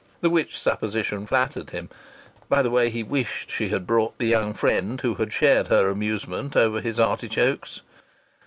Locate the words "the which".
0.21-0.57